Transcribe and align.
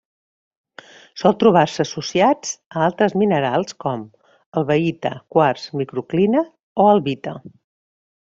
Sol 1.23 1.33
trobar-se 1.43 1.83
associat 1.83 2.49
a 2.77 2.81
altres 2.85 3.13
minerals 3.23 3.77
com: 3.85 4.07
elbaïta, 4.63 5.13
quars, 5.37 5.69
microclina 5.83 6.43
o 6.49 6.89
albita. 6.95 7.37